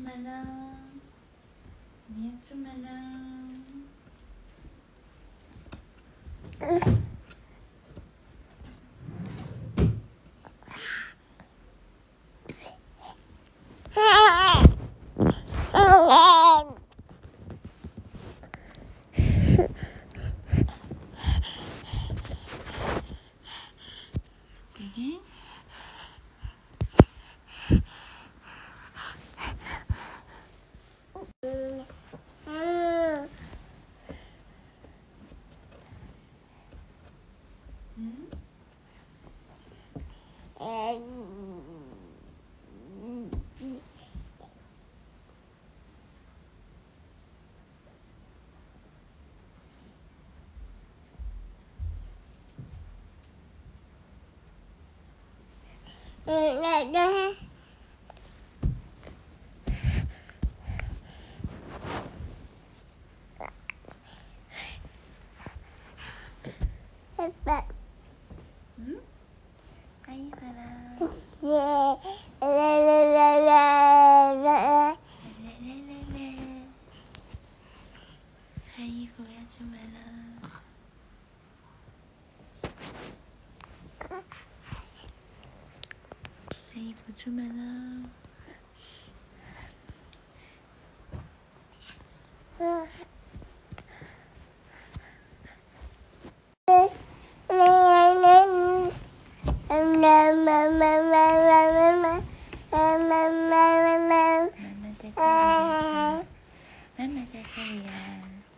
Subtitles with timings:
[0.00, 0.46] 出门了
[2.06, 3.29] 你要出门了
[38.00, 38.30] Hmm?
[87.22, 88.10] 出门啦。
[107.00, 108.49] 慢慢在这里呀、啊。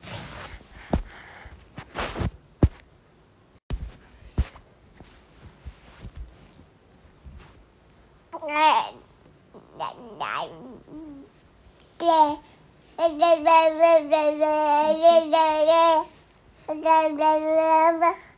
[11.98, 12.06] 对，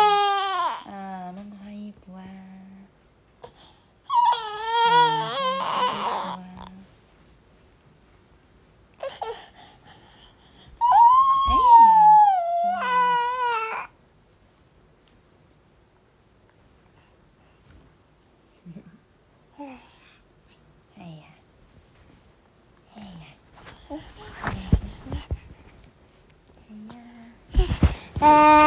[28.24, 28.63] Uh,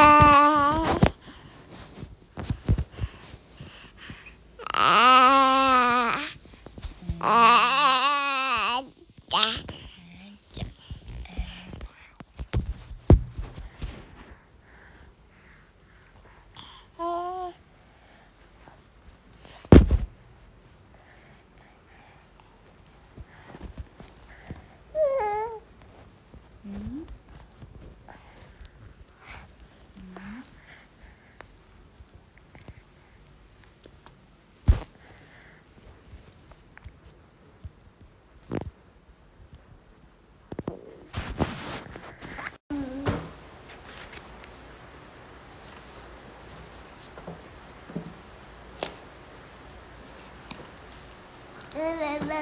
[52.28, 52.36] Con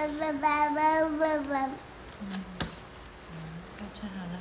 [3.93, 4.39] cho Hà bà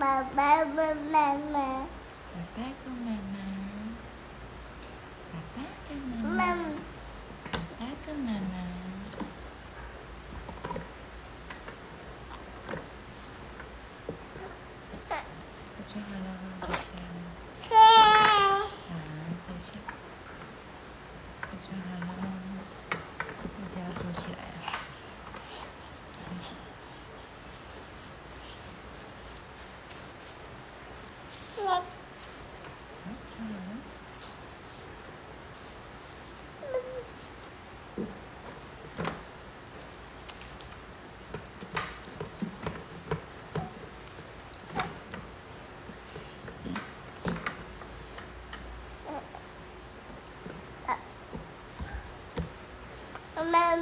[0.00, 1.86] Papa cho mama.
[2.32, 3.46] Papa cho mama.
[5.32, 6.56] Papa cho mama.
[7.78, 8.44] Con cho mama.
[8.46, 8.63] Lan
[15.96, 16.23] Amen.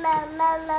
[0.03, 0.79] la la la.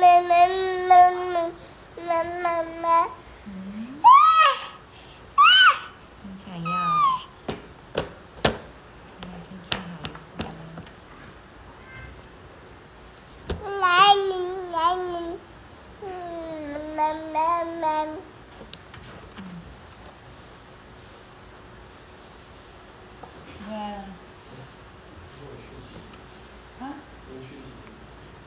[0.00, 0.13] La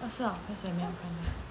[0.08, 0.10] 啊？
[0.10, 1.47] 哦，是哦，拍谁没有看到？